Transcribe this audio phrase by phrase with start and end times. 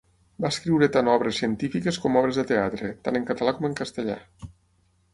[0.45, 4.21] Va escriure tant obres científiques com obres de teatre, tant en català com en castellà.